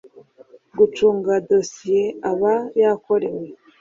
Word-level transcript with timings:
gucunga 0.77 1.33
dosiye 1.49 2.03
aba 2.31 2.53
yakorewe 2.81 3.45